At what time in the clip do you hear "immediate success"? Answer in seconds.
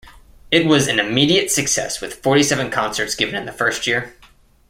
0.99-2.01